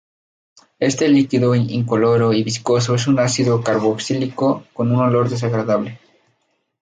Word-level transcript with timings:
Este 0.79 1.07
líquido 1.09 1.53
incoloro 1.53 2.33
y 2.33 2.41
viscoso 2.43 2.95
es 2.95 3.05
un 3.05 3.19
ácido 3.19 3.61
carboxílico 3.63 4.63
con 4.73 4.89
un 4.91 4.99
olor 4.99 5.29
desagradable. 5.29 5.99